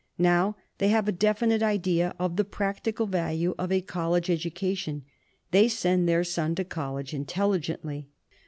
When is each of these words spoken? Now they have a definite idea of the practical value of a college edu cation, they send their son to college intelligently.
Now 0.17 0.55
they 0.79 0.87
have 0.87 1.07
a 1.07 1.11
definite 1.11 1.61
idea 1.61 2.15
of 2.17 2.35
the 2.35 2.43
practical 2.43 3.05
value 3.05 3.53
of 3.59 3.71
a 3.71 3.81
college 3.81 4.29
edu 4.29 4.51
cation, 4.51 5.03
they 5.51 5.67
send 5.67 6.09
their 6.09 6.23
son 6.23 6.55
to 6.55 6.63
college 6.63 7.13
intelligently. 7.13 8.09